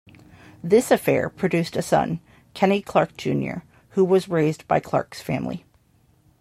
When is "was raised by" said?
4.03-4.79